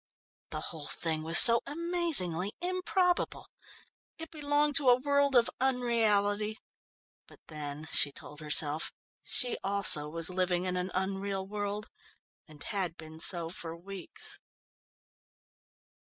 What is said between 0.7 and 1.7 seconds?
thing was so